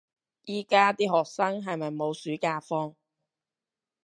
[0.47, 2.95] 而家啲學生係咪冇暑假放